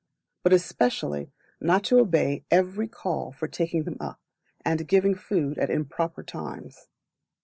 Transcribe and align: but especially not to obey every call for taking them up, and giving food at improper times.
but 0.41 0.51
especially 0.51 1.31
not 1.59 1.83
to 1.83 1.99
obey 1.99 2.43
every 2.49 2.87
call 2.87 3.31
for 3.31 3.47
taking 3.47 3.83
them 3.83 3.97
up, 3.99 4.19
and 4.65 4.87
giving 4.87 5.13
food 5.13 5.59
at 5.59 5.69
improper 5.69 6.23
times. 6.23 6.87